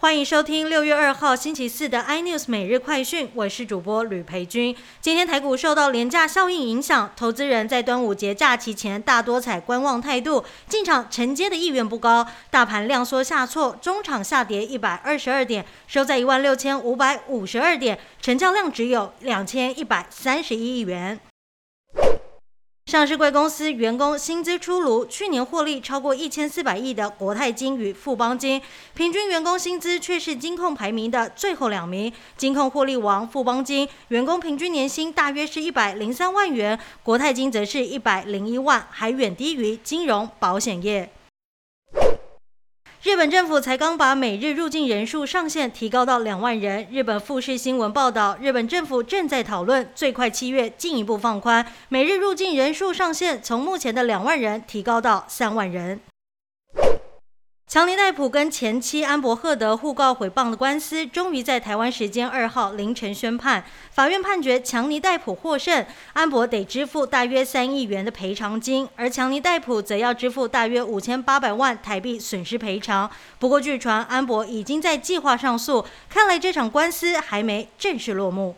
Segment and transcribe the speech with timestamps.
[0.00, 4.74] 欢迎收听六月二号星期四的 iNews 每日快讯，我是主播吕培军。
[5.00, 12.24] 今天台股受到廉价效应影响，投资人在端午节假期前大多采观望态度，进场承接的意愿不高。
[12.48, 21.18] 大盘量缩下挫，中场下跌一百二十二点，收在一万六千五百五十二点，成交量只有两千一百三十一亿元。
[22.88, 28.62] 上市贵公司员工薪资出炉，去年获利超过一千四百亿的国泰金与富邦金，
[28.94, 32.10] 平均员工薪资却是金控排名的最后两名。
[32.38, 41.12] 金控获利王富邦金员工平均年薪大约是一百零三万元，国泰金则是一百零一万，还远低于金融保险业。
[43.08, 46.86] 日本政府才刚把每日入境人数上限提高到两万人。
[46.90, 55.98] 日本富士新闻报道，日本政府正在讨论最快七月进一步放宽每日入境人数上限，从目前的两万人提高到三万人。
[57.68, 63.62] 强尼戴普跟前妻安伯赫德互告诽谤的官司，终于在台湾时间二号凌晨宣判。
[63.90, 73.10] 法院判决强尼戴普获胜，安伯得支付大约三亿元的赔偿金，而强尼戴普则要支付大约五千八百万台币损失赔偿。
[73.38, 78.56] 不过，据传安伯已经在计划上诉，看来这场官司还没正式落幕。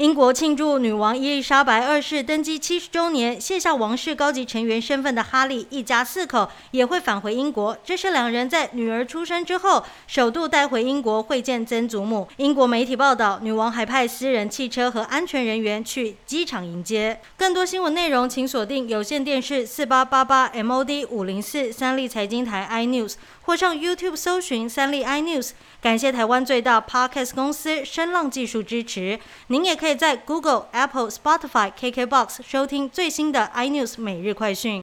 [0.00, 7.76] 英国庆祝女王伊丽莎白二世登基七十周年，卸下王室高级成员身份的哈利一家四口也会返回英国。
[7.84, 12.26] 这是两人在女儿出生之后首度带回英国会见曾祖母。
[12.38, 17.20] 英国媒体报道，女王还派私人汽车和安全人员去机场迎接。
[17.36, 25.50] 更多新闻内容，请锁定有线电视四八八八 MOD 五零四三立财经台 iNews，或上 YouTube 搜寻三立 iNews。
[25.82, 29.18] 感谢台湾最大 Podcast 公司声浪技术支持。
[29.48, 34.78] 您也可以以在 Google、Apple、Spotify、KKBox 收听最新的 iNews 每日快讯。